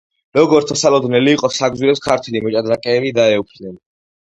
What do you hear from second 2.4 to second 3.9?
მოჭდრაკეები დაეუფლნენ.